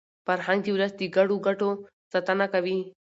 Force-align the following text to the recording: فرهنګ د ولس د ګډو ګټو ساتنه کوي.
فرهنګ 0.25 0.59
د 0.63 0.67
ولس 0.75 0.93
د 0.97 1.01
ګډو 1.15 1.35
ګټو 1.47 1.69
ساتنه 2.11 2.45
کوي. 2.53 2.79